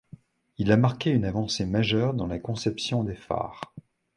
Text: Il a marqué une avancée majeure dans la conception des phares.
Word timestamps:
Il 0.57 0.71
a 0.71 0.77
marqué 0.77 1.11
une 1.11 1.25
avancée 1.25 1.67
majeure 1.67 2.15
dans 2.15 2.25
la 2.25 2.39
conception 2.39 3.03
des 3.03 3.13
phares. 3.13 3.71